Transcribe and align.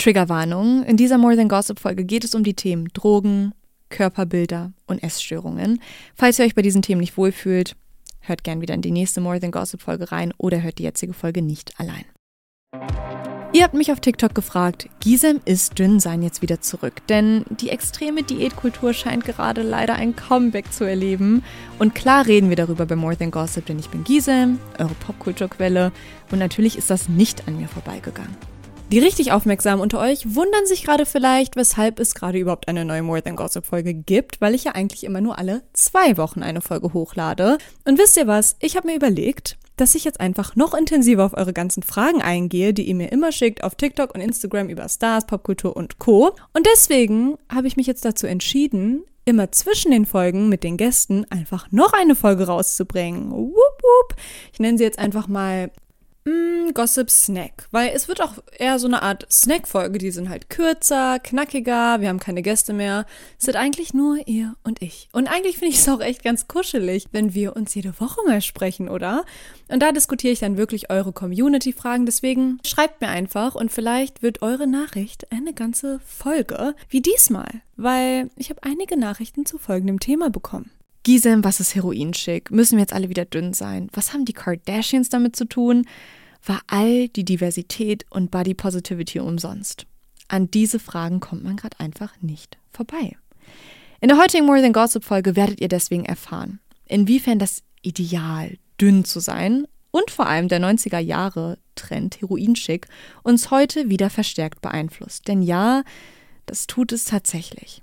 Triggerwarnung. 0.00 0.82
In 0.84 0.96
dieser 0.96 1.18
More 1.18 1.36
Than 1.36 1.48
Gossip 1.48 1.78
Folge 1.78 2.04
geht 2.04 2.24
es 2.24 2.34
um 2.34 2.42
die 2.42 2.54
Themen 2.54 2.88
Drogen, 2.94 3.52
Körperbilder 3.90 4.72
und 4.86 5.02
Essstörungen. 5.02 5.80
Falls 6.14 6.38
ihr 6.38 6.46
euch 6.46 6.54
bei 6.54 6.62
diesen 6.62 6.80
Themen 6.80 7.02
nicht 7.02 7.18
wohlfühlt, 7.18 7.76
hört 8.20 8.42
gern 8.42 8.62
wieder 8.62 8.72
in 8.72 8.80
die 8.80 8.92
nächste 8.92 9.20
More 9.20 9.38
Than 9.38 9.50
Gossip 9.50 9.82
Folge 9.82 10.10
rein 10.10 10.32
oder 10.38 10.62
hört 10.62 10.78
die 10.78 10.84
jetzige 10.84 11.12
Folge 11.12 11.42
nicht 11.42 11.78
allein. 11.78 12.04
Ihr 13.52 13.64
habt 13.64 13.74
mich 13.74 13.92
auf 13.92 14.00
TikTok 14.00 14.34
gefragt, 14.34 14.88
Gisem 15.00 15.40
ist 15.44 15.78
Dünnsein 15.78 16.22
jetzt 16.22 16.40
wieder 16.40 16.62
zurück, 16.62 17.06
denn 17.08 17.44
die 17.50 17.68
extreme 17.68 18.22
Diätkultur 18.22 18.94
scheint 18.94 19.24
gerade 19.24 19.62
leider 19.62 19.96
ein 19.96 20.16
Comeback 20.16 20.72
zu 20.72 20.84
erleben. 20.84 21.42
Und 21.78 21.94
klar 21.94 22.26
reden 22.26 22.48
wir 22.48 22.56
darüber 22.56 22.86
bei 22.86 22.96
More 22.96 23.18
Than 23.18 23.32
Gossip, 23.32 23.66
denn 23.66 23.78
ich 23.78 23.90
bin 23.90 24.04
Gisem, 24.04 24.60
eure 24.78 24.94
Popkulturquelle 24.94 25.92
und 26.30 26.38
natürlich 26.38 26.78
ist 26.78 26.88
das 26.88 27.08
nicht 27.08 27.48
an 27.48 27.58
mir 27.58 27.68
vorbeigegangen. 27.68 28.36
Die 28.90 28.98
richtig 28.98 29.30
Aufmerksamen 29.30 29.80
unter 29.80 30.00
euch 30.00 30.34
wundern 30.34 30.66
sich 30.66 30.82
gerade 30.82 31.06
vielleicht, 31.06 31.54
weshalb 31.54 32.00
es 32.00 32.12
gerade 32.12 32.38
überhaupt 32.38 32.66
eine 32.66 32.84
neue 32.84 33.04
More 33.04 33.22
Than 33.22 33.36
Gossip 33.36 33.64
Folge 33.64 33.94
gibt, 33.94 34.40
weil 34.40 34.52
ich 34.52 34.64
ja 34.64 34.72
eigentlich 34.72 35.04
immer 35.04 35.20
nur 35.20 35.38
alle 35.38 35.62
zwei 35.72 36.16
Wochen 36.16 36.42
eine 36.42 36.60
Folge 36.60 36.92
hochlade. 36.92 37.58
Und 37.84 38.00
wisst 38.00 38.16
ihr 38.16 38.26
was? 38.26 38.56
Ich 38.58 38.76
habe 38.76 38.88
mir 38.88 38.96
überlegt, 38.96 39.58
dass 39.76 39.94
ich 39.94 40.02
jetzt 40.02 40.18
einfach 40.18 40.56
noch 40.56 40.74
intensiver 40.74 41.24
auf 41.24 41.34
eure 41.34 41.52
ganzen 41.52 41.84
Fragen 41.84 42.20
eingehe, 42.20 42.74
die 42.74 42.82
ihr 42.82 42.96
mir 42.96 43.12
immer 43.12 43.30
schickt 43.30 43.62
auf 43.62 43.76
TikTok 43.76 44.12
und 44.12 44.22
Instagram 44.22 44.68
über 44.68 44.88
Stars, 44.88 45.24
Popkultur 45.24 45.76
und 45.76 46.00
Co. 46.00 46.34
Und 46.52 46.66
deswegen 46.66 47.36
habe 47.48 47.68
ich 47.68 47.76
mich 47.76 47.86
jetzt 47.86 48.04
dazu 48.04 48.26
entschieden, 48.26 49.04
immer 49.24 49.52
zwischen 49.52 49.92
den 49.92 50.04
Folgen 50.04 50.48
mit 50.48 50.64
den 50.64 50.76
Gästen 50.76 51.26
einfach 51.30 51.70
noch 51.70 51.92
eine 51.92 52.16
Folge 52.16 52.48
rauszubringen. 52.48 53.30
Wupp, 53.30 53.54
wupp. 53.54 54.16
Ich 54.52 54.58
nenne 54.58 54.78
sie 54.78 54.84
jetzt 54.84 54.98
einfach 54.98 55.28
mal 55.28 55.70
Mm, 56.24 56.72
Gossip 56.74 57.10
Snack, 57.10 57.66
weil 57.70 57.92
es 57.94 58.06
wird 58.06 58.20
auch 58.20 58.34
eher 58.58 58.78
so 58.78 58.86
eine 58.86 59.02
Art 59.02 59.26
Snack-Folge. 59.32 59.98
Die 59.98 60.10
sind 60.10 60.28
halt 60.28 60.50
kürzer, 60.50 61.18
knackiger, 61.18 62.00
wir 62.00 62.08
haben 62.08 62.18
keine 62.18 62.42
Gäste 62.42 62.74
mehr. 62.74 63.06
Es 63.38 63.46
sind 63.46 63.56
eigentlich 63.56 63.94
nur 63.94 64.18
ihr 64.28 64.54
und 64.62 64.82
ich. 64.82 65.08
Und 65.12 65.28
eigentlich 65.28 65.56
finde 65.56 65.72
ich 65.74 65.80
es 65.80 65.88
auch 65.88 66.00
echt 66.00 66.22
ganz 66.22 66.46
kuschelig, 66.46 67.06
wenn 67.12 67.32
wir 67.32 67.56
uns 67.56 67.74
jede 67.74 67.98
Woche 68.00 68.20
mal 68.26 68.42
sprechen, 68.42 68.90
oder? 68.90 69.24
Und 69.68 69.82
da 69.82 69.92
diskutiere 69.92 70.32
ich 70.32 70.40
dann 70.40 70.58
wirklich 70.58 70.90
eure 70.90 71.12
Community-Fragen. 71.12 72.04
Deswegen 72.04 72.58
schreibt 72.66 73.00
mir 73.00 73.08
einfach 73.08 73.54
und 73.54 73.72
vielleicht 73.72 74.22
wird 74.22 74.42
eure 74.42 74.66
Nachricht 74.66 75.32
eine 75.32 75.54
ganze 75.54 76.00
Folge, 76.00 76.74
wie 76.90 77.00
diesmal, 77.00 77.48
weil 77.76 78.30
ich 78.36 78.50
habe 78.50 78.62
einige 78.62 78.98
Nachrichten 78.98 79.46
zu 79.46 79.56
folgendem 79.56 80.00
Thema 80.00 80.28
bekommen. 80.28 80.70
Gisem, 81.02 81.44
was 81.44 81.60
ist 81.60 81.74
Heroinschick? 81.74 82.50
Müssen 82.50 82.76
wir 82.76 82.82
jetzt 82.82 82.92
alle 82.92 83.08
wieder 83.08 83.24
dünn 83.24 83.54
sein? 83.54 83.88
Was 83.94 84.12
haben 84.12 84.26
die 84.26 84.34
Kardashians 84.34 85.08
damit 85.08 85.34
zu 85.34 85.46
tun? 85.46 85.86
War 86.44 86.60
all 86.66 87.08
die 87.08 87.24
Diversität 87.24 88.06
und 88.10 88.30
Body 88.30 88.54
Positivity 88.54 89.20
umsonst? 89.20 89.86
An 90.28 90.50
diese 90.50 90.78
Fragen 90.78 91.20
kommt 91.20 91.44
man 91.44 91.56
gerade 91.56 91.78
einfach 91.80 92.12
nicht 92.20 92.58
vorbei. 92.70 93.16
In 94.00 94.08
der 94.08 94.18
heutigen 94.18 94.46
More 94.46 94.62
Than 94.62 94.72
Gossip 94.72 95.04
Folge 95.04 95.36
werdet 95.36 95.60
ihr 95.60 95.68
deswegen 95.68 96.04
erfahren, 96.04 96.60
inwiefern 96.86 97.38
das 97.38 97.62
Ideal, 97.82 98.56
dünn 98.80 99.04
zu 99.04 99.20
sein 99.20 99.66
und 99.90 100.10
vor 100.10 100.26
allem 100.26 100.48
der 100.48 100.60
90er 100.60 100.98
Jahre 100.98 101.58
Trend 101.74 102.20
Heroinschick 102.20 102.86
uns 103.22 103.50
heute 103.50 103.90
wieder 103.90 104.08
verstärkt 104.08 104.62
beeinflusst. 104.62 105.28
Denn 105.28 105.42
ja, 105.42 105.82
das 106.46 106.66
tut 106.66 106.92
es 106.92 107.04
tatsächlich. 107.04 107.82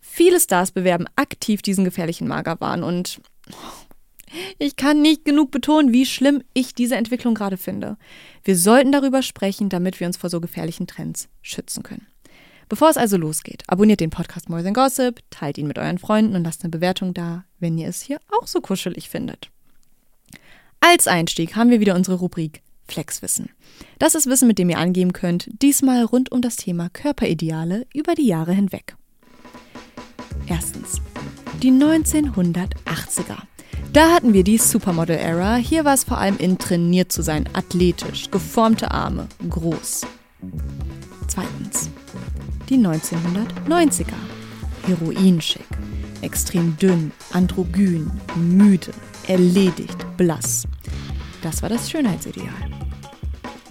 Viele 0.00 0.40
Stars 0.40 0.70
bewerben 0.70 1.06
aktiv 1.16 1.60
diesen 1.60 1.84
gefährlichen 1.84 2.28
Magerwahn 2.28 2.82
und 2.82 3.20
ich 4.58 4.76
kann 4.76 5.02
nicht 5.02 5.24
genug 5.24 5.50
betonen, 5.50 5.92
wie 5.92 6.06
schlimm 6.06 6.42
ich 6.54 6.74
diese 6.74 6.96
Entwicklung 6.96 7.34
gerade 7.34 7.56
finde. 7.56 7.96
Wir 8.42 8.56
sollten 8.56 8.92
darüber 8.92 9.22
sprechen, 9.22 9.68
damit 9.68 10.00
wir 10.00 10.06
uns 10.06 10.16
vor 10.16 10.30
so 10.30 10.40
gefährlichen 10.40 10.86
Trends 10.86 11.28
schützen 11.42 11.82
können. 11.82 12.06
Bevor 12.68 12.88
es 12.88 12.96
also 12.96 13.16
losgeht, 13.16 13.62
abonniert 13.66 14.00
den 14.00 14.10
Podcast 14.10 14.48
More 14.48 14.62
Than 14.62 14.74
Gossip, 14.74 15.20
teilt 15.30 15.58
ihn 15.58 15.66
mit 15.66 15.78
euren 15.78 15.98
Freunden 15.98 16.34
und 16.34 16.44
lasst 16.44 16.62
eine 16.62 16.70
Bewertung 16.70 17.14
da, 17.14 17.44
wenn 17.60 17.76
ihr 17.78 17.88
es 17.88 18.00
hier 18.00 18.18
auch 18.30 18.46
so 18.46 18.60
kuschelig 18.60 19.08
findet. 19.08 19.50
Als 20.80 21.06
Einstieg 21.06 21.56
haben 21.56 21.70
wir 21.70 21.80
wieder 21.80 21.94
unsere 21.94 22.16
Rubrik 22.16 22.62
Flexwissen. 22.86 23.50
Das 23.98 24.14
ist 24.14 24.26
Wissen, 24.26 24.48
mit 24.48 24.58
dem 24.58 24.70
ihr 24.70 24.78
angeben 24.78 25.12
könnt, 25.12 25.48
diesmal 25.62 26.04
rund 26.04 26.32
um 26.32 26.42
das 26.42 26.56
Thema 26.56 26.90
Körperideale 26.90 27.86
über 27.94 28.14
die 28.14 28.26
Jahre 28.26 28.52
hinweg. 28.52 28.96
Erstens. 30.46 31.00
Die 31.62 31.70
1980er. 31.70 33.38
Da 33.94 34.10
hatten 34.10 34.34
wir 34.34 34.42
die 34.42 34.58
Supermodel-Ära. 34.58 35.54
Hier 35.54 35.84
war 35.84 35.94
es 35.94 36.02
vor 36.02 36.18
allem 36.18 36.36
in 36.38 36.58
trainiert 36.58 37.12
zu 37.12 37.22
sein, 37.22 37.48
athletisch, 37.52 38.28
geformte 38.28 38.90
Arme, 38.90 39.28
groß. 39.48 40.04
Zweitens. 41.28 41.90
Die 42.68 42.76
1990er. 42.76 44.16
Heroinschick. 44.88 45.68
Extrem 46.22 46.76
dünn, 46.76 47.12
androgyn, 47.32 48.10
müde, 48.34 48.90
erledigt, 49.28 50.04
blass. 50.16 50.64
Das 51.42 51.62
war 51.62 51.68
das 51.68 51.88
Schönheitsideal. 51.88 52.48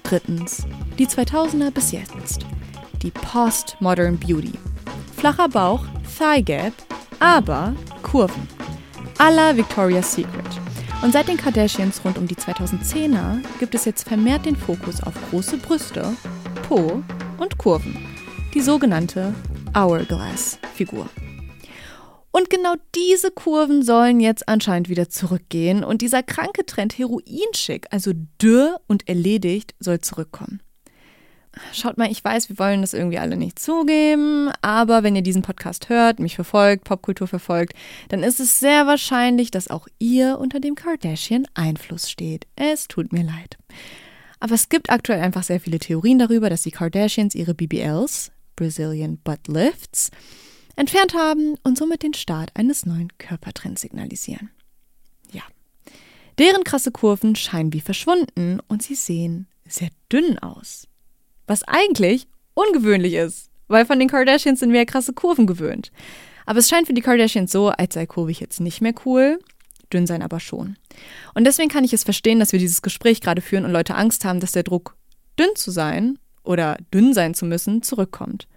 Drittens. 0.03 0.66
Die 0.97 1.06
2000er 1.06 1.72
bis 1.72 1.91
jetzt. 1.91 2.45
Die 3.01 3.12
Post-Modern 3.12 4.17
Beauty. 4.17 4.53
Flacher 5.17 5.50
Bauch, 5.50 5.83
Thigh 6.17 6.45
Gap, 6.45 6.73
aber 7.19 7.75
Kurven. 8.03 8.62
A 9.19 9.29
la 9.29 9.56
Victoria's 9.56 10.12
Secret. 10.12 10.46
Und 11.03 11.13
seit 11.13 11.28
den 11.28 11.38
Kardashians 11.38 12.03
rund 12.03 12.18
um 12.18 12.28
die 12.28 12.35
2010er 12.35 13.41
gibt 13.59 13.75
es 13.75 13.85
jetzt 13.85 14.07
vermehrt 14.07 14.46
den 14.46 14.56
Fokus 14.56 15.03
auf 15.03 15.13
große 15.29 15.57
Brüste, 15.57 16.16
Po 16.68 17.03
und 17.38 17.57
Kurven. 17.57 17.96
Die 18.53 18.62
sogenannte 18.62 19.34
Hourglass-Figur. 19.75 21.07
Und 22.31 22.50
genau 22.50 22.74
diese 22.96 23.29
Kurven 23.29 23.84
sollen 23.84 24.19
jetzt 24.19 24.50
anscheinend 24.50 24.90
wieder 24.90 25.07
zurückgehen 25.07 25.84
und 25.84 26.01
dieser 26.01 26.24
kranke 26.24 26.66
Trend 26.66 26.97
Heroinschick, 26.97 27.85
also 27.91 28.12
dürr 28.41 28.81
und 28.88 29.07
erledigt, 29.07 29.75
soll 29.80 30.01
zurückkommen. 30.01 30.62
Schaut 31.71 31.97
mal, 31.97 32.11
ich 32.11 32.23
weiß, 32.23 32.49
wir 32.49 32.57
wollen 32.57 32.81
das 32.81 32.93
irgendwie 32.93 33.19
alle 33.19 33.37
nicht 33.37 33.59
zugeben, 33.59 34.49
aber 34.61 35.03
wenn 35.03 35.15
ihr 35.15 35.21
diesen 35.21 35.43
Podcast 35.43 35.87
hört, 35.89 36.19
mich 36.19 36.35
verfolgt, 36.35 36.83
Popkultur 36.83 37.27
verfolgt, 37.27 37.73
dann 38.09 38.23
ist 38.23 38.39
es 38.39 38.59
sehr 38.59 38.87
wahrscheinlich, 38.87 39.51
dass 39.51 39.67
auch 39.67 39.87
ihr 39.99 40.39
unter 40.39 40.59
dem 40.59 40.73
Kardashian-Einfluss 40.73 42.09
steht. 42.09 42.47
Es 42.55 42.87
tut 42.87 43.13
mir 43.13 43.23
leid. 43.23 43.57
Aber 44.39 44.55
es 44.55 44.67
gibt 44.67 44.89
aktuell 44.89 45.21
einfach 45.21 45.43
sehr 45.43 45.59
viele 45.59 45.79
Theorien 45.79 46.19
darüber, 46.19 46.49
dass 46.49 46.63
die 46.63 46.71
Kardashians 46.71 47.35
ihre 47.35 47.53
BBLs, 47.53 48.31
Brazilian 48.55 49.17
Butt 49.17 49.47
Lifts, 49.47 50.09
entfernt 50.75 51.13
haben 51.13 51.55
und 51.63 51.77
somit 51.77 52.01
den 52.01 52.15
Start 52.15 52.51
eines 52.55 52.85
neuen 52.85 53.15
Körpertrends 53.19 53.81
signalisieren. 53.81 54.49
Ja. 55.31 55.43
Deren 56.39 56.63
krasse 56.63 56.91
Kurven 56.91 57.35
scheinen 57.35 57.73
wie 57.73 57.81
verschwunden 57.81 58.59
und 58.67 58.81
sie 58.81 58.95
sehen 58.95 59.47
sehr 59.65 59.89
dünn 60.11 60.39
aus. 60.39 60.87
Was 61.47 61.63
eigentlich 61.63 62.27
ungewöhnlich 62.53 63.13
ist, 63.13 63.49
weil 63.67 63.85
von 63.85 63.99
den 63.99 64.09
Kardashians 64.09 64.59
sind 64.59 64.71
wir 64.71 64.79
ja 64.79 64.85
krasse 64.85 65.13
Kurven 65.13 65.47
gewöhnt. 65.47 65.91
Aber 66.45 66.59
es 66.59 66.69
scheint 66.69 66.87
für 66.87 66.93
die 66.93 67.01
Kardashians 67.01 67.51
so, 67.51 67.69
als 67.69 67.93
sei 67.93 68.05
kurvig 68.05 68.39
jetzt 68.39 68.59
nicht 68.59 68.81
mehr 68.81 68.93
cool, 69.05 69.39
dünn 69.91 70.07
sein 70.07 70.21
aber 70.21 70.39
schon. 70.39 70.77
Und 71.33 71.45
deswegen 71.45 71.69
kann 71.69 71.83
ich 71.83 71.93
es 71.93 72.03
verstehen, 72.03 72.39
dass 72.39 72.51
wir 72.51 72.59
dieses 72.59 72.81
Gespräch 72.81 73.21
gerade 73.21 73.41
führen 73.41 73.65
und 73.65 73.71
Leute 73.71 73.95
Angst 73.95 74.25
haben, 74.25 74.39
dass 74.39 74.51
der 74.51 74.63
Druck, 74.63 74.95
dünn 75.39 75.55
zu 75.55 75.71
sein 75.71 76.19
oder 76.43 76.77
dünn 76.93 77.13
sein 77.13 77.33
zu 77.33 77.45
müssen, 77.45 77.81
zurückkommt. 77.81 78.47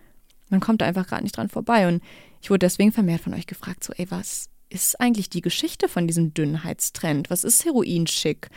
Man 0.48 0.60
kommt 0.60 0.80
da 0.80 0.86
einfach 0.86 1.06
gerade 1.06 1.22
nicht 1.22 1.36
dran 1.36 1.48
vorbei. 1.48 1.88
Und 1.88 2.02
ich 2.40 2.50
wurde 2.50 2.60
deswegen 2.60 2.92
vermehrt 2.92 3.20
von 3.20 3.34
euch 3.34 3.46
gefragt, 3.46 3.84
so, 3.84 3.92
ey, 3.96 4.10
was 4.10 4.48
ist 4.68 5.00
eigentlich 5.00 5.30
die 5.30 5.42
Geschichte 5.42 5.88
von 5.88 6.06
diesem 6.06 6.34
Dünnheitstrend? 6.34 7.30
Was 7.30 7.44
ist 7.44 7.64
Heroinschick? 7.64 8.48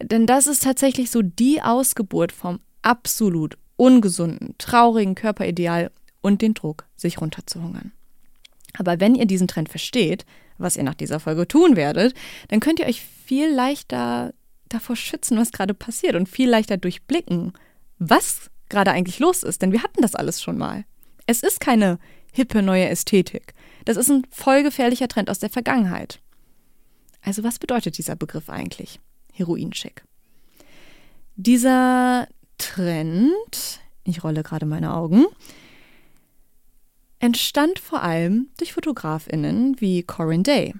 Denn 0.00 0.26
das 0.26 0.46
ist 0.46 0.62
tatsächlich 0.62 1.10
so 1.10 1.22
die 1.22 1.62
Ausgeburt 1.62 2.32
vom 2.32 2.60
absolut 2.84 3.58
ungesunden, 3.76 4.54
traurigen 4.58 5.14
Körperideal 5.14 5.90
und 6.20 6.42
den 6.42 6.54
Druck, 6.54 6.86
sich 6.96 7.20
runterzuhungern. 7.20 7.92
Aber 8.78 9.00
wenn 9.00 9.14
ihr 9.14 9.26
diesen 9.26 9.48
Trend 9.48 9.68
versteht, 9.68 10.24
was 10.58 10.76
ihr 10.76 10.82
nach 10.82 10.94
dieser 10.94 11.20
Folge 11.20 11.48
tun 11.48 11.76
werdet, 11.76 12.14
dann 12.48 12.60
könnt 12.60 12.78
ihr 12.78 12.86
euch 12.86 13.02
viel 13.02 13.52
leichter 13.52 14.32
davor 14.68 14.96
schützen, 14.96 15.38
was 15.38 15.52
gerade 15.52 15.74
passiert 15.74 16.14
und 16.14 16.28
viel 16.28 16.48
leichter 16.48 16.76
durchblicken, 16.76 17.52
was 17.98 18.50
gerade 18.68 18.90
eigentlich 18.90 19.18
los 19.18 19.42
ist, 19.42 19.62
denn 19.62 19.72
wir 19.72 19.82
hatten 19.82 20.02
das 20.02 20.14
alles 20.14 20.42
schon 20.42 20.58
mal. 20.58 20.84
Es 21.26 21.42
ist 21.42 21.60
keine 21.60 21.98
hippe 22.32 22.62
neue 22.62 22.88
Ästhetik. 22.88 23.54
Das 23.84 23.96
ist 23.96 24.10
ein 24.10 24.26
voll 24.30 24.62
gefährlicher 24.62 25.08
Trend 25.08 25.30
aus 25.30 25.38
der 25.38 25.50
Vergangenheit. 25.50 26.20
Also 27.22 27.44
was 27.44 27.58
bedeutet 27.58 27.96
dieser 27.98 28.16
Begriff 28.16 28.50
eigentlich? 28.50 29.00
Heroinschick. 29.32 30.04
Dieser 31.36 32.28
Trend, 32.58 33.80
ich 34.04 34.24
rolle 34.24 34.42
gerade 34.42 34.66
meine 34.66 34.94
Augen, 34.94 35.26
entstand 37.18 37.78
vor 37.78 38.02
allem 38.02 38.48
durch 38.58 38.72
Fotografinnen 38.72 39.80
wie 39.80 40.02
Corinne 40.02 40.42
Day, 40.42 40.74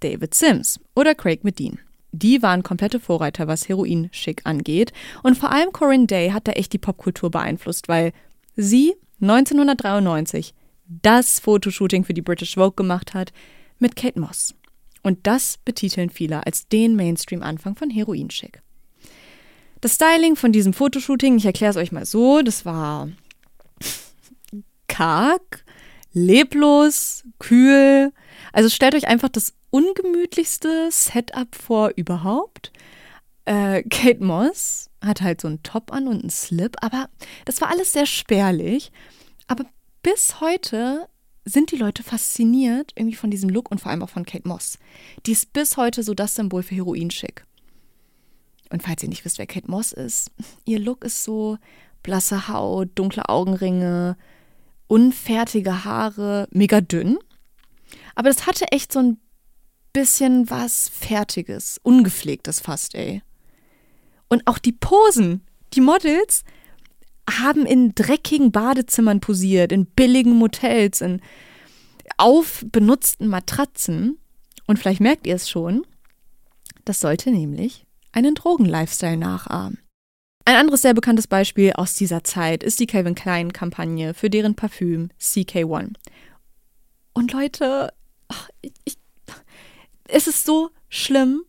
David 0.00 0.34
Sims 0.34 0.78
oder 0.94 1.14
Craig 1.14 1.44
Medin. 1.44 1.78
Die 2.12 2.40
waren 2.42 2.62
komplette 2.62 3.00
Vorreiter, 3.00 3.48
was 3.48 3.68
Heroin-Schick 3.68 4.42
angeht. 4.44 4.92
Und 5.22 5.36
vor 5.36 5.50
allem 5.50 5.72
Corinne 5.72 6.06
Day 6.06 6.30
hat 6.30 6.48
da 6.48 6.52
echt 6.52 6.72
die 6.72 6.78
Popkultur 6.78 7.30
beeinflusst, 7.30 7.88
weil 7.88 8.12
sie 8.56 8.94
1993 9.20 10.54
das 10.86 11.38
Fotoshooting 11.40 12.04
für 12.04 12.14
die 12.14 12.22
British 12.22 12.54
Vogue 12.54 12.76
gemacht 12.76 13.12
hat 13.12 13.32
mit 13.78 13.94
Kate 13.94 14.18
Moss. 14.18 14.54
Und 15.02 15.26
das 15.26 15.58
betiteln 15.64 16.10
viele 16.10 16.46
als 16.46 16.68
den 16.68 16.96
Mainstream-Anfang 16.96 17.76
von 17.76 17.90
Heroin-Schick. 17.90 18.62
Das 19.80 19.94
Styling 19.94 20.36
von 20.36 20.52
diesem 20.52 20.72
Fotoshooting, 20.72 21.36
ich 21.36 21.44
erkläre 21.44 21.70
es 21.70 21.76
euch 21.76 21.92
mal 21.92 22.04
so, 22.04 22.42
das 22.42 22.64
war 22.64 23.08
karg, 24.88 25.64
leblos, 26.12 27.24
kühl. 27.38 28.12
Also 28.52 28.68
stellt 28.68 28.94
euch 28.94 29.06
einfach 29.06 29.28
das 29.28 29.54
ungemütlichste 29.70 30.88
Setup 30.90 31.54
vor 31.54 31.92
überhaupt. 31.96 32.72
Äh, 33.44 33.82
Kate 33.84 34.24
Moss 34.24 34.90
hat 35.04 35.20
halt 35.20 35.40
so 35.40 35.48
einen 35.48 35.62
Top 35.62 35.92
an 35.92 36.08
und 36.08 36.20
einen 36.20 36.30
Slip, 36.30 36.76
aber 36.80 37.08
das 37.44 37.60
war 37.60 37.70
alles 37.70 37.92
sehr 37.92 38.06
spärlich. 38.06 38.90
Aber 39.46 39.64
bis 40.02 40.40
heute 40.40 41.08
sind 41.44 41.70
die 41.70 41.76
Leute 41.76 42.02
fasziniert 42.02 42.92
irgendwie 42.96 43.16
von 43.16 43.30
diesem 43.30 43.48
Look 43.48 43.70
und 43.70 43.80
vor 43.80 43.90
allem 43.90 44.02
auch 44.02 44.10
von 44.10 44.26
Kate 44.26 44.46
Moss. 44.46 44.78
Die 45.24 45.32
ist 45.32 45.52
bis 45.52 45.76
heute 45.76 46.02
so 46.02 46.14
das 46.14 46.34
Symbol 46.34 46.62
für 46.62 46.74
Heroin-Schick. 46.74 47.44
Und 48.70 48.82
falls 48.82 49.02
ihr 49.02 49.08
nicht 49.08 49.24
wisst, 49.24 49.38
wer 49.38 49.46
Kate 49.46 49.70
Moss 49.70 49.92
ist, 49.92 50.30
ihr 50.64 50.78
Look 50.78 51.04
ist 51.04 51.24
so 51.24 51.58
blasse 52.02 52.48
Haut, 52.48 52.90
dunkle 52.94 53.28
Augenringe, 53.28 54.16
unfertige 54.86 55.84
Haare, 55.84 56.48
mega 56.50 56.80
dünn. 56.80 57.18
Aber 58.14 58.28
das 58.28 58.46
hatte 58.46 58.70
echt 58.72 58.92
so 58.92 59.00
ein 59.00 59.18
bisschen 59.92 60.50
was 60.50 60.88
Fertiges, 60.88 61.80
Ungepflegtes 61.82 62.60
fast, 62.60 62.94
ey. 62.94 63.22
Und 64.28 64.46
auch 64.46 64.58
die 64.58 64.72
Posen, 64.72 65.42
die 65.74 65.80
Models 65.80 66.44
haben 67.30 67.66
in 67.66 67.94
dreckigen 67.94 68.52
Badezimmern 68.52 69.20
posiert, 69.20 69.72
in 69.72 69.86
billigen 69.86 70.34
Motels, 70.36 71.00
in 71.00 71.20
aufbenutzten 72.16 73.28
Matratzen. 73.28 74.18
Und 74.66 74.78
vielleicht 74.78 75.00
merkt 75.00 75.26
ihr 75.26 75.34
es 75.34 75.48
schon, 75.48 75.86
das 76.84 77.00
sollte 77.00 77.30
nämlich 77.30 77.86
einen 78.18 78.34
Drogen-Lifestyle 78.34 79.16
nachahmen. 79.16 79.78
Ein 80.44 80.56
anderes 80.56 80.82
sehr 80.82 80.94
bekanntes 80.94 81.28
Beispiel 81.28 81.72
aus 81.74 81.94
dieser 81.94 82.24
Zeit 82.24 82.64
ist 82.64 82.80
die 82.80 82.86
Calvin 82.86 83.14
Klein 83.14 83.52
Kampagne 83.52 84.12
für 84.12 84.28
deren 84.28 84.56
Parfüm 84.56 85.10
CK1. 85.20 85.94
Und 87.12 87.32
Leute, 87.32 87.92
ach, 88.26 88.48
ich, 88.60 88.98
es 90.08 90.26
ist 90.26 90.44
so 90.44 90.70
schlimm. 90.88 91.44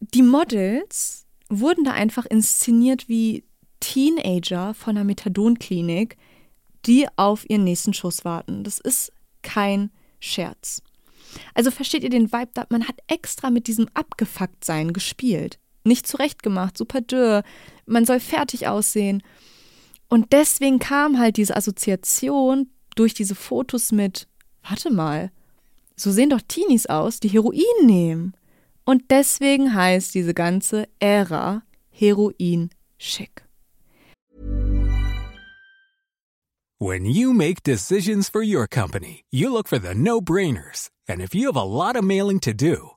Die 0.00 0.22
Models 0.22 1.26
wurden 1.50 1.84
da 1.84 1.92
einfach 1.92 2.24
inszeniert 2.24 3.08
wie 3.08 3.44
Teenager 3.80 4.72
von 4.72 4.96
einer 4.96 5.04
Methadonklinik, 5.04 6.16
die 6.86 7.06
auf 7.16 7.48
ihren 7.50 7.64
nächsten 7.64 7.92
Schuss 7.92 8.24
warten. 8.24 8.64
Das 8.64 8.78
ist 8.78 9.12
kein 9.42 9.90
Scherz. 10.18 10.82
Also 11.52 11.70
versteht 11.70 12.04
ihr 12.04 12.10
den 12.10 12.32
Vibe, 12.32 12.66
man 12.70 12.88
hat 12.88 12.96
extra 13.06 13.50
mit 13.50 13.66
diesem 13.66 13.88
Abgefucktsein 13.92 14.94
gespielt 14.94 15.58
nicht 15.84 16.06
zurechtgemacht, 16.06 16.76
super 16.78 17.00
dürr, 17.00 17.42
man 17.86 18.04
soll 18.04 18.20
fertig 18.20 18.66
aussehen. 18.66 19.22
Und 20.08 20.32
deswegen 20.32 20.78
kam 20.78 21.18
halt 21.18 21.36
diese 21.36 21.56
Assoziation 21.56 22.70
durch 22.94 23.14
diese 23.14 23.34
Fotos 23.34 23.92
mit, 23.92 24.26
warte 24.62 24.90
mal, 24.90 25.30
so 25.96 26.10
sehen 26.10 26.30
doch 26.30 26.40
Teenies 26.46 26.86
aus, 26.86 27.20
die 27.20 27.28
Heroin 27.28 27.62
nehmen. 27.86 28.34
Und 28.84 29.10
deswegen 29.10 29.74
heißt 29.74 30.14
diese 30.14 30.34
ganze 30.34 30.88
Ära 30.98 31.62
Heroin 31.90 32.70
schick. 32.98 33.44
When 36.80 37.06
you 37.06 37.32
make 37.32 37.62
decisions 37.62 38.28
for 38.28 38.42
your 38.42 38.66
company, 38.66 39.24
you 39.30 39.48
look 39.48 39.68
for 39.68 39.78
the 39.78 39.94
no-brainers. 39.94 40.90
And 41.08 41.22
if 41.22 41.34
you 41.34 41.46
have 41.46 41.56
a 41.56 41.64
lot 41.64 41.96
of 41.96 42.04
mailing 42.04 42.40
to 42.40 42.52
do, 42.52 42.96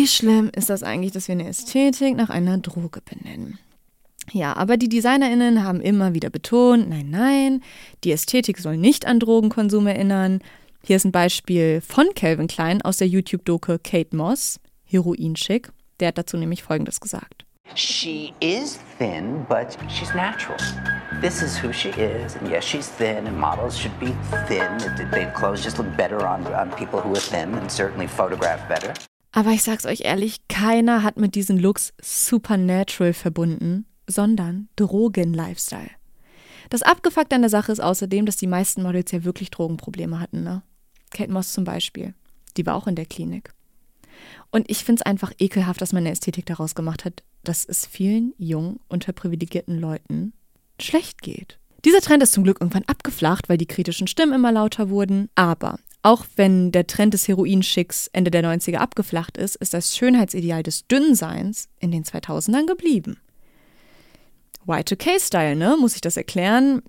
Wie 0.00 0.06
schlimm 0.06 0.50
ist 0.56 0.70
das 0.70 0.82
eigentlich, 0.82 1.12
dass 1.12 1.28
wir 1.28 1.34
eine 1.34 1.46
Ästhetik 1.46 2.16
nach 2.16 2.30
einer 2.30 2.56
Droge 2.56 3.02
benennen? 3.02 3.58
Ja, 4.32 4.56
aber 4.56 4.78
die 4.78 4.88
DesignerInnen 4.88 5.62
haben 5.62 5.82
immer 5.82 6.14
wieder 6.14 6.30
betont, 6.30 6.88
nein, 6.88 7.10
nein, 7.10 7.62
die 8.02 8.12
Ästhetik 8.12 8.56
soll 8.56 8.78
nicht 8.78 9.04
an 9.06 9.20
Drogenkonsum 9.20 9.86
erinnern. 9.86 10.40
Hier 10.82 10.96
ist 10.96 11.04
ein 11.04 11.12
Beispiel 11.12 11.82
von 11.82 12.06
Calvin 12.14 12.46
Klein 12.46 12.80
aus 12.80 12.96
der 12.96 13.08
YouTube-Doku 13.08 13.76
Kate 13.84 14.16
Moss, 14.16 14.58
Heroin-Schick. 14.86 15.70
Der 16.00 16.08
hat 16.08 16.16
dazu 16.16 16.38
nämlich 16.38 16.62
Folgendes 16.62 16.98
gesagt. 16.98 17.44
She 17.74 18.32
is 18.40 18.80
thin, 18.96 19.44
but 19.50 19.76
she's 19.90 20.14
natural. 20.14 20.56
This 21.20 21.42
is 21.42 21.62
who 21.62 21.74
she 21.74 21.90
is. 21.90 22.36
And 22.36 22.50
yes, 22.50 22.64
she's 22.64 22.88
thin, 22.88 23.26
and 23.26 23.38
models 23.38 23.78
should 23.78 24.00
be 24.00 24.14
thin. 24.48 24.78
Their 25.10 25.30
clothes 25.32 25.62
just 25.62 25.76
look 25.76 25.94
better 25.98 26.26
on, 26.26 26.46
on 26.54 26.70
people 26.70 27.00
who 27.02 27.12
are 27.12 27.20
thin 27.20 27.52
and 27.52 27.70
certainly 27.70 28.06
photograph 28.06 28.66
better. 28.66 28.94
Aber 29.32 29.50
ich 29.50 29.62
sag's 29.62 29.86
euch 29.86 30.00
ehrlich, 30.00 30.48
keiner 30.48 31.02
hat 31.02 31.16
mit 31.16 31.34
diesen 31.34 31.58
Looks 31.58 31.92
Supernatural 32.00 33.12
verbunden, 33.12 33.86
sondern 34.08 34.68
Drogen-Lifestyle. 34.76 35.90
Das 36.68 36.82
Abgefuckte 36.82 37.36
an 37.36 37.42
der 37.42 37.50
Sache 37.50 37.72
ist 37.72 37.80
außerdem, 37.80 38.26
dass 38.26 38.36
die 38.36 38.46
meisten 38.46 38.82
Models 38.82 39.10
ja 39.12 39.24
wirklich 39.24 39.50
Drogenprobleme 39.50 40.18
hatten, 40.20 40.42
ne? 40.42 40.62
Kate 41.10 41.32
Moss 41.32 41.52
zum 41.52 41.64
Beispiel. 41.64 42.14
Die 42.56 42.66
war 42.66 42.76
auch 42.76 42.86
in 42.86 42.94
der 42.94 43.06
Klinik. 43.06 43.52
Und 44.50 44.70
ich 44.70 44.84
finde 44.84 45.00
es 45.00 45.06
einfach 45.06 45.32
ekelhaft, 45.38 45.80
dass 45.80 45.92
man 45.92 46.02
eine 46.02 46.12
Ästhetik 46.12 46.46
daraus 46.46 46.74
gemacht 46.74 47.04
hat, 47.04 47.22
dass 47.44 47.64
es 47.64 47.86
vielen 47.86 48.34
jungen, 48.38 48.80
unterprivilegierten 48.88 49.78
Leuten 49.78 50.32
schlecht 50.80 51.22
geht. 51.22 51.58
Dieser 51.84 52.00
Trend 52.00 52.22
ist 52.22 52.32
zum 52.32 52.44
Glück 52.44 52.60
irgendwann 52.60 52.84
abgeflacht, 52.84 53.48
weil 53.48 53.58
die 53.58 53.66
kritischen 53.66 54.06
Stimmen 54.06 54.34
immer 54.34 54.52
lauter 54.52 54.90
wurden. 54.90 55.30
Aber 55.34 55.78
auch 56.02 56.24
wenn 56.36 56.72
der 56.72 56.86
Trend 56.86 57.14
des 57.14 57.28
Heroinschicks 57.28 58.08
Ende 58.12 58.30
der 58.30 58.42
90er 58.42 58.76
abgeflacht 58.76 59.36
ist, 59.36 59.56
ist 59.56 59.74
das 59.74 59.96
Schönheitsideal 59.96 60.62
des 60.62 60.86
Dünnseins 60.86 61.68
in 61.78 61.90
den 61.90 62.04
2000ern 62.04 62.66
geblieben. 62.66 63.18
Y2K-Style, 64.66 65.56
ne? 65.56 65.76
Muss 65.78 65.94
ich 65.94 66.00
das 66.00 66.16
erklären? 66.16 66.82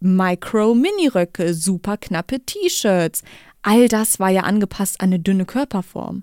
Micro-Miniröcke, 0.00 1.54
super 1.54 1.96
knappe 1.96 2.40
T-Shirts. 2.40 3.22
All 3.62 3.88
das 3.88 4.20
war 4.20 4.30
ja 4.30 4.42
angepasst 4.42 5.00
an 5.00 5.08
eine 5.08 5.20
dünne 5.20 5.44
Körperform. 5.44 6.22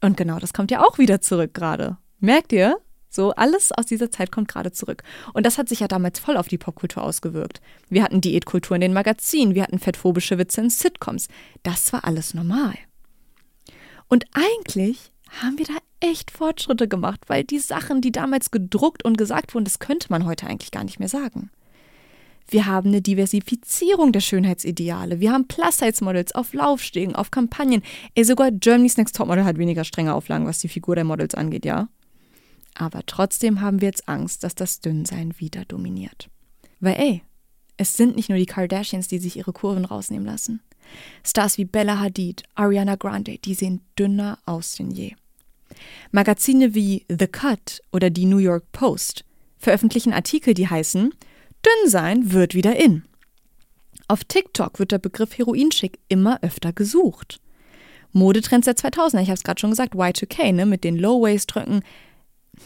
Und 0.00 0.16
genau 0.16 0.38
das 0.38 0.52
kommt 0.52 0.70
ja 0.70 0.82
auch 0.82 0.98
wieder 0.98 1.20
zurück 1.20 1.52
gerade. 1.52 1.96
Merkt 2.20 2.52
ihr? 2.52 2.76
So, 3.10 3.32
alles 3.32 3.72
aus 3.72 3.86
dieser 3.86 4.10
Zeit 4.10 4.30
kommt 4.30 4.48
gerade 4.48 4.70
zurück. 4.70 5.02
Und 5.34 5.44
das 5.44 5.58
hat 5.58 5.68
sich 5.68 5.80
ja 5.80 5.88
damals 5.88 6.20
voll 6.20 6.36
auf 6.36 6.46
die 6.46 6.58
Popkultur 6.58 7.02
ausgewirkt. 7.02 7.60
Wir 7.88 8.04
hatten 8.04 8.20
Diätkultur 8.20 8.76
in 8.76 8.80
den 8.80 8.92
Magazinen, 8.92 9.54
wir 9.56 9.64
hatten 9.64 9.80
fettphobische 9.80 10.38
Witze 10.38 10.60
in 10.60 10.70
Sitcoms. 10.70 11.28
Das 11.64 11.92
war 11.92 12.04
alles 12.04 12.34
normal. 12.34 12.74
Und 14.08 14.24
eigentlich 14.32 15.10
haben 15.42 15.58
wir 15.58 15.66
da 15.66 15.76
echt 16.00 16.30
Fortschritte 16.30 16.88
gemacht, 16.88 17.20
weil 17.26 17.44
die 17.44 17.58
Sachen, 17.58 18.00
die 18.00 18.12
damals 18.12 18.50
gedruckt 18.50 19.04
und 19.04 19.18
gesagt 19.18 19.54
wurden, 19.54 19.64
das 19.64 19.80
könnte 19.80 20.06
man 20.10 20.24
heute 20.24 20.46
eigentlich 20.46 20.70
gar 20.70 20.84
nicht 20.84 20.98
mehr 20.98 21.08
sagen. 21.08 21.50
Wir 22.48 22.66
haben 22.66 22.88
eine 22.88 23.00
Diversifizierung 23.00 24.12
der 24.12 24.20
Schönheitsideale. 24.20 25.20
Wir 25.20 25.32
haben 25.32 25.46
Plus-Size-Models 25.46 26.34
auf 26.34 26.52
Laufstegen, 26.52 27.14
auf 27.14 27.30
Kampagnen. 27.30 27.82
Ey, 28.14 28.24
sogar 28.24 28.50
Germany's 28.50 28.96
Next 28.96 29.14
Topmodel 29.14 29.44
hat 29.44 29.58
weniger 29.58 29.84
strenge 29.84 30.14
Auflagen, 30.14 30.46
was 30.46 30.58
die 30.58 30.68
Figur 30.68 30.96
der 30.96 31.04
Models 31.04 31.36
angeht, 31.36 31.64
ja? 31.64 31.88
Aber 32.80 33.04
trotzdem 33.04 33.60
haben 33.60 33.82
wir 33.82 33.88
jetzt 33.88 34.08
Angst, 34.08 34.42
dass 34.42 34.54
das 34.54 34.80
Dünnsein 34.80 35.34
wieder 35.36 35.66
dominiert. 35.66 36.30
Weil 36.80 36.94
ey, 36.94 37.22
es 37.76 37.94
sind 37.94 38.16
nicht 38.16 38.30
nur 38.30 38.38
die 38.38 38.46
Kardashians, 38.46 39.06
die 39.06 39.18
sich 39.18 39.36
ihre 39.36 39.52
Kurven 39.52 39.84
rausnehmen 39.84 40.24
lassen. 40.24 40.62
Stars 41.22 41.58
wie 41.58 41.66
Bella 41.66 42.00
Hadid, 42.00 42.42
Ariana 42.54 42.96
Grande, 42.96 43.36
die 43.36 43.52
sehen 43.52 43.82
dünner 43.98 44.38
aus 44.46 44.76
denn 44.76 44.90
je. 44.90 45.14
Magazine 46.10 46.74
wie 46.74 47.04
The 47.10 47.26
Cut 47.26 47.82
oder 47.92 48.08
die 48.08 48.24
New 48.24 48.38
York 48.38 48.72
Post 48.72 49.26
veröffentlichen 49.58 50.14
Artikel, 50.14 50.54
die 50.54 50.68
heißen 50.68 51.12
Dünn 51.12 51.90
sein 51.90 52.32
wird 52.32 52.54
wieder 52.54 52.82
in. 52.82 53.04
Auf 54.08 54.24
TikTok 54.24 54.78
wird 54.78 54.92
der 54.92 54.98
Begriff 54.98 55.36
Heroinschick 55.36 55.98
immer 56.08 56.42
öfter 56.42 56.72
gesucht. 56.72 57.40
Modetrends 58.12 58.64
der 58.64 58.74
2000er, 58.74 59.20
ich 59.20 59.28
habe 59.28 59.34
es 59.34 59.44
gerade 59.44 59.60
schon 59.60 59.70
gesagt, 59.70 59.94
Y2K, 59.94 60.52
ne, 60.52 60.64
mit 60.64 60.82
den 60.82 60.96
Low-Waist-Röcken, 60.96 61.82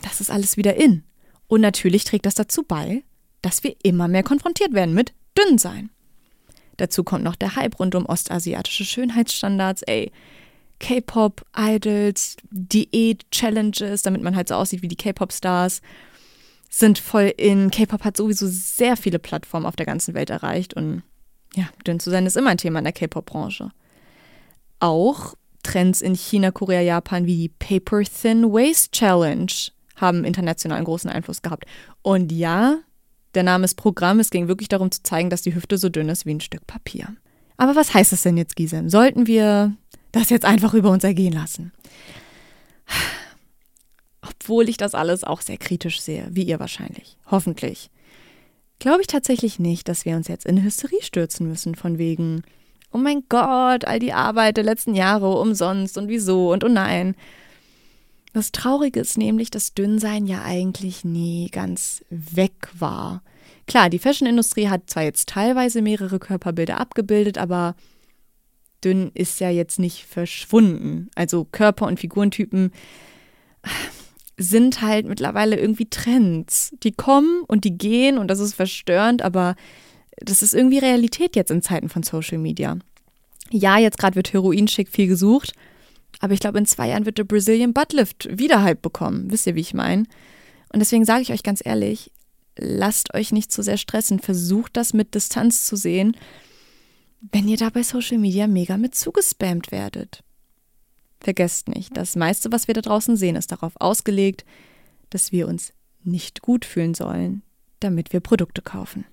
das 0.02 0.20
ist 0.20 0.30
alles 0.30 0.56
wieder 0.56 0.76
in. 0.76 1.04
Und 1.46 1.60
natürlich 1.60 2.04
trägt 2.04 2.26
das 2.26 2.34
dazu 2.34 2.62
bei, 2.62 3.02
dass 3.42 3.62
wir 3.62 3.76
immer 3.82 4.08
mehr 4.08 4.22
konfrontiert 4.22 4.72
werden 4.72 4.94
mit 4.94 5.12
Dünnsein. 5.38 5.90
Dazu 6.76 7.04
kommt 7.04 7.24
noch 7.24 7.36
der 7.36 7.56
Hype 7.56 7.78
rund 7.78 7.94
um 7.94 8.06
ostasiatische 8.06 8.84
Schönheitsstandards, 8.84 9.82
ey. 9.82 10.10
K-Pop, 10.80 11.46
Idols, 11.56 12.36
Diät-Challenges, 12.50 14.02
damit 14.02 14.22
man 14.22 14.34
halt 14.34 14.48
so 14.48 14.56
aussieht 14.56 14.82
wie 14.82 14.88
die 14.88 14.96
K-Pop-Stars, 14.96 15.82
sind 16.68 16.98
voll 16.98 17.32
in. 17.36 17.70
K-Pop 17.70 18.02
hat 18.04 18.16
sowieso 18.16 18.46
sehr 18.48 18.96
viele 18.96 19.20
Plattformen 19.20 19.66
auf 19.66 19.76
der 19.76 19.86
ganzen 19.86 20.14
Welt 20.14 20.30
erreicht 20.30 20.74
und 20.74 21.02
ja, 21.54 21.68
dünn 21.86 22.00
zu 22.00 22.10
sein 22.10 22.26
ist 22.26 22.36
immer 22.36 22.50
ein 22.50 22.58
Thema 22.58 22.80
in 22.80 22.84
der 22.84 22.92
K-Pop-Branche. 22.92 23.70
Auch 24.80 25.34
Trends 25.62 26.02
in 26.02 26.14
China, 26.14 26.50
Korea, 26.50 26.80
Japan 26.80 27.26
wie 27.26 27.36
die 27.36 27.48
Paper 27.48 28.02
Thin 28.02 28.52
Waist 28.52 28.92
Challenge 28.92 29.52
haben 29.96 30.24
internationalen 30.24 30.84
großen 30.84 31.10
Einfluss 31.10 31.42
gehabt. 31.42 31.64
Und 32.02 32.32
ja, 32.32 32.78
der 33.34 33.42
Name 33.42 33.64
ist 33.64 33.74
Programm. 33.74 34.20
Es 34.20 34.30
ging 34.30 34.48
wirklich 34.48 34.68
darum 34.68 34.90
zu 34.90 35.02
zeigen, 35.02 35.30
dass 35.30 35.42
die 35.42 35.54
Hüfte 35.54 35.78
so 35.78 35.88
dünn 35.88 36.08
ist 36.08 36.26
wie 36.26 36.34
ein 36.34 36.40
Stück 36.40 36.66
Papier. 36.66 37.08
Aber 37.56 37.76
was 37.76 37.94
heißt 37.94 38.12
das 38.12 38.22
denn 38.22 38.36
jetzt, 38.36 38.56
Gisem? 38.56 38.88
Sollten 38.88 39.26
wir 39.26 39.74
das 40.12 40.30
jetzt 40.30 40.44
einfach 40.44 40.74
über 40.74 40.90
uns 40.90 41.04
ergehen 41.04 41.32
lassen? 41.32 41.72
Obwohl 44.22 44.68
ich 44.68 44.76
das 44.76 44.94
alles 44.94 45.24
auch 45.24 45.40
sehr 45.40 45.58
kritisch 45.58 46.00
sehe, 46.00 46.26
wie 46.30 46.44
ihr 46.44 46.60
wahrscheinlich. 46.60 47.16
Hoffentlich. 47.30 47.90
Glaube 48.78 49.02
ich 49.02 49.06
tatsächlich 49.06 49.58
nicht, 49.58 49.88
dass 49.88 50.04
wir 50.04 50.16
uns 50.16 50.28
jetzt 50.28 50.46
in 50.46 50.62
Hysterie 50.62 51.02
stürzen 51.02 51.48
müssen, 51.48 51.74
von 51.74 51.98
wegen, 51.98 52.42
oh 52.92 52.98
mein 52.98 53.24
Gott, 53.28 53.84
all 53.84 53.98
die 53.98 54.12
Arbeit 54.12 54.56
der 54.56 54.64
letzten 54.64 54.94
Jahre 54.94 55.38
umsonst 55.38 55.96
und 55.98 56.08
wieso 56.08 56.52
und 56.52 56.64
oh 56.64 56.68
nein. 56.68 57.14
Das 58.34 58.50
Traurige 58.50 58.98
ist 58.98 59.16
nämlich, 59.16 59.48
dass 59.50 59.74
Dünnsein 59.74 60.26
ja 60.26 60.42
eigentlich 60.42 61.04
nie 61.04 61.48
ganz 61.50 62.04
weg 62.10 62.68
war. 62.76 63.22
Klar, 63.68 63.88
die 63.88 64.00
Fashionindustrie 64.00 64.68
hat 64.68 64.90
zwar 64.90 65.04
jetzt 65.04 65.28
teilweise 65.28 65.82
mehrere 65.82 66.18
Körperbilder 66.18 66.80
abgebildet, 66.80 67.38
aber 67.38 67.76
dünn 68.82 69.12
ist 69.14 69.38
ja 69.38 69.50
jetzt 69.50 69.78
nicht 69.78 70.04
verschwunden. 70.06 71.10
Also 71.14 71.44
Körper- 71.44 71.86
und 71.86 72.00
Figurentypen 72.00 72.72
sind 74.36 74.82
halt 74.82 75.06
mittlerweile 75.06 75.56
irgendwie 75.56 75.88
Trends. 75.88 76.74
Die 76.82 76.92
kommen 76.92 77.44
und 77.46 77.62
die 77.62 77.78
gehen 77.78 78.18
und 78.18 78.26
das 78.26 78.40
ist 78.40 78.54
verstörend, 78.54 79.22
aber 79.22 79.54
das 80.16 80.42
ist 80.42 80.54
irgendwie 80.54 80.78
Realität 80.78 81.36
jetzt 81.36 81.52
in 81.52 81.62
Zeiten 81.62 81.88
von 81.88 82.02
Social 82.02 82.38
Media. 82.38 82.78
Ja, 83.50 83.78
jetzt 83.78 83.98
gerade 83.98 84.16
wird 84.16 84.32
Heroin-Schick 84.32 84.88
viel 84.88 85.06
gesucht, 85.06 85.52
aber 86.20 86.32
ich 86.32 86.40
glaube, 86.40 86.58
in 86.58 86.66
zwei 86.66 86.88
Jahren 86.88 87.06
wird 87.06 87.18
der 87.18 87.24
Brazilian 87.24 87.72
Buttlift 87.72 88.28
wieder 88.30 88.62
Hype 88.62 88.82
bekommen. 88.82 89.30
Wisst 89.30 89.46
ihr, 89.46 89.54
wie 89.54 89.60
ich 89.60 89.74
meine? 89.74 90.04
Und 90.72 90.80
deswegen 90.80 91.04
sage 91.04 91.22
ich 91.22 91.32
euch 91.32 91.42
ganz 91.42 91.60
ehrlich, 91.64 92.10
lasst 92.56 93.14
euch 93.14 93.32
nicht 93.32 93.52
zu 93.52 93.62
sehr 93.62 93.76
stressen. 93.76 94.18
Versucht 94.18 94.76
das 94.76 94.92
mit 94.92 95.14
Distanz 95.14 95.64
zu 95.64 95.76
sehen, 95.76 96.16
wenn 97.32 97.48
ihr 97.48 97.56
da 97.56 97.70
bei 97.70 97.82
Social 97.82 98.18
Media 98.18 98.46
mega 98.46 98.76
mit 98.76 98.94
zugespammt 98.94 99.72
werdet. 99.72 100.22
Vergesst 101.20 101.68
nicht, 101.68 101.96
das 101.96 102.16
meiste, 102.16 102.52
was 102.52 102.68
wir 102.68 102.74
da 102.74 102.82
draußen 102.82 103.16
sehen, 103.16 103.36
ist 103.36 103.50
darauf 103.50 103.72
ausgelegt, 103.80 104.44
dass 105.10 105.32
wir 105.32 105.48
uns 105.48 105.72
nicht 106.02 106.42
gut 106.42 106.64
fühlen 106.66 106.92
sollen, 106.94 107.42
damit 107.80 108.12
wir 108.12 108.20
Produkte 108.20 108.60
kaufen. 108.60 109.06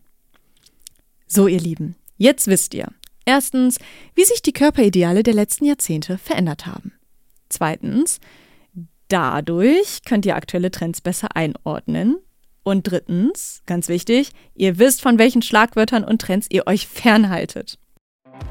So, 1.25 1.47
ihr 1.47 1.61
Lieben, 1.61 1.95
jetzt 2.17 2.47
wisst 2.47 2.73
ihr. 2.73 2.89
Erstens, 3.25 3.77
wie 4.15 4.23
sich 4.23 4.41
die 4.41 4.53
Körperideale 4.53 5.23
der 5.23 5.33
letzten 5.33 5.65
Jahrzehnte 5.65 6.17
verändert 6.17 6.65
haben. 6.65 6.93
Zweitens, 7.49 8.19
dadurch 9.07 10.03
könnt 10.05 10.25
ihr 10.25 10.35
aktuelle 10.35 10.71
Trends 10.71 11.01
besser 11.01 11.35
einordnen. 11.35 12.17
Und 12.63 12.83
drittens, 12.83 13.63
ganz 13.65 13.89
wichtig, 13.89 14.31
ihr 14.53 14.77
wisst, 14.77 15.01
von 15.01 15.17
welchen 15.17 15.41
Schlagwörtern 15.41 16.03
und 16.03 16.21
Trends 16.21 16.47
ihr 16.49 16.67
euch 16.67 16.87
fernhaltet. 16.87 17.79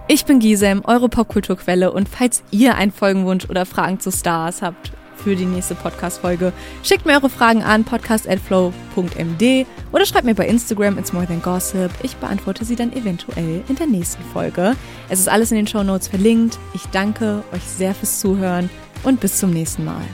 Ich 0.09 0.25
bin 0.25 0.41
Gisem, 0.41 0.85
eure 0.85 1.09
Popkulturquelle 1.09 1.93
und 1.93 2.09
falls 2.09 2.43
ihr 2.51 2.75
einen 2.75 2.93
Folgenwunsch 2.93 3.49
oder 3.49 3.67
Fragen 3.67 4.01
zu 4.01 4.11
Stars 4.11 4.63
habt 4.63 4.93
für 5.23 5.37
die 5.37 5.45
nächste 5.45 5.75
Podcast-Folge, 5.75 6.53
schickt 6.83 7.07
mir 7.07 7.13
eure 7.13 7.29
Fragen 7.29 7.63
an 7.63 7.85
podcast.flow.md 7.85 9.67
oder 9.93 10.07
schreibt 10.07 10.25
mir 10.25 10.35
bei 10.35 10.47
Instagram 10.47 10.99
It's 10.99 11.13
More 11.13 11.27
Than 11.27 11.43
Gossip. 11.43 11.91
Ich 12.03 12.17
beantworte 12.17 12.65
sie 12.65 12.77
dann 12.77 12.93
eventuell 12.93 13.63
in 13.69 13.77
der 13.77 13.87
nächsten 13.87 14.23
Folge. 14.33 14.77
Es 15.09 15.21
ist 15.21 15.29
alles 15.29 15.51
in 15.51 15.57
den 15.57 15.67
Show 15.67 15.83
Notes 15.83 16.09
verlinkt. 16.09 16.59
Ich 16.75 16.87
danke 16.87 17.43
euch 17.53 17.63
sehr 17.63 17.95
fürs 17.95 18.21
Zuhören 18.21 18.71
und 19.03 19.21
bis 19.21 19.39
zum 19.39 19.51
nächsten 19.51 19.85
Mal. 19.85 20.05